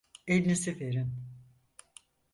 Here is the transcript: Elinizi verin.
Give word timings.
Elinizi 0.27 0.79
verin. 0.79 1.13